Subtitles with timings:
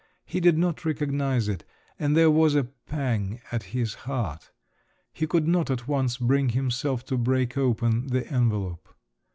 [0.25, 1.63] He did not recognise it,
[1.99, 4.49] and there was a pang at his heart.
[5.13, 8.95] He could not at once bring himself to break open the envelope.